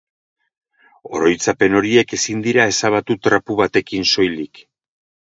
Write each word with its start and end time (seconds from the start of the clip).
Oroitzapen 1.17 1.75
horiek 1.79 2.15
ezin 2.17 2.41
dira 2.47 2.65
ezabatu 2.73 3.17
trapu 3.27 3.59
batekin 3.59 4.07
soilik. 4.15 4.63